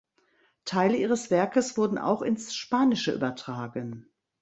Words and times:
Teile 0.65 0.97
ihres 0.97 1.29
Werkes 1.29 1.77
wurden 1.77 1.99
auch 1.99 2.23
ins 2.23 2.55
Spanische 2.55 3.11
übertragen. 3.11 4.07